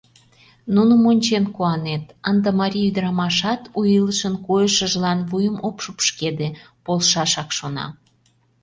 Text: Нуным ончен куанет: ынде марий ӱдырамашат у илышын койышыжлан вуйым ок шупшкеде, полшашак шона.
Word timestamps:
Нуным 0.75 1.01
ончен 1.11 1.45
куанет: 1.55 2.05
ынде 2.29 2.49
марий 2.59 2.87
ӱдырамашат 2.89 3.61
у 3.77 3.79
илышын 3.97 4.35
койышыжлан 4.47 5.19
вуйым 5.29 5.55
ок 5.67 5.75
шупшкеде, 5.83 6.47
полшашак 6.85 7.49
шона. 7.57 7.85